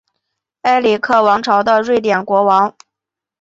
[0.63, 2.75] 埃里克王朝的瑞典国王。